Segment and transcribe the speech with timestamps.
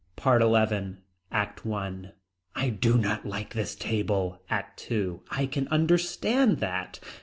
[0.15, 0.95] PART XII.
[1.31, 2.11] ACT I.
[2.55, 4.41] I do not like this table.
[4.49, 5.19] ACT II.
[5.29, 6.99] I can understand that.